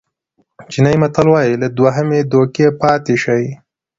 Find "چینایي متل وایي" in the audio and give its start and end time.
0.71-1.53